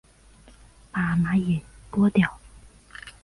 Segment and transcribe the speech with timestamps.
[0.91, 2.39] 把蚂蚁拨掉